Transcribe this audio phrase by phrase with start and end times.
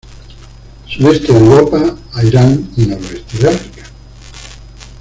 [0.87, 3.83] Sudeste de Europa a Irán y noroeste de África.